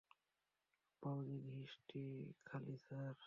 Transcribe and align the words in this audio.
Browsing 1.03 1.43
history 1.57 2.05
খালি, 2.45 2.75
sir. 2.77 3.13